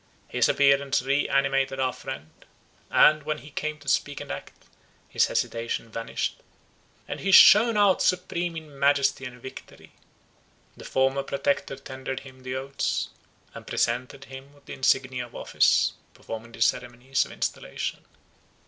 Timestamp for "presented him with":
13.67-14.65